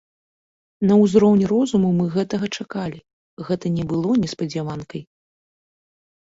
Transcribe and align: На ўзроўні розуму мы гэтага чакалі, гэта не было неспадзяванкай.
На 0.91 0.95
ўзроўні 1.01 1.45
розуму 1.53 1.91
мы 1.99 2.05
гэтага 2.17 2.45
чакалі, 2.57 2.99
гэта 3.51 3.75
не 3.77 3.83
было 3.95 4.09
неспадзяванкай. 4.25 5.01